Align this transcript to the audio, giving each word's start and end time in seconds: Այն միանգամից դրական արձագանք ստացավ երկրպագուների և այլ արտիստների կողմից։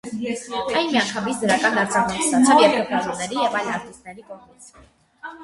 Այն 0.77 0.87
միանգամից 0.93 1.43
դրական 1.43 1.77
արձագանք 1.81 2.23
ստացավ 2.23 2.63
երկրպագուների 2.65 3.39
և 3.43 3.59
այլ 3.61 3.71
արտիստների 3.77 4.27
կողմից։ 4.33 4.75